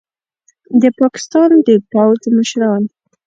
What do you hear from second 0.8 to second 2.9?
د پاکستان د پوځ مشران